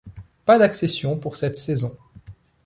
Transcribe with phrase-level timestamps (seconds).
[0.45, 1.95] Pas d'accession pour cette saison.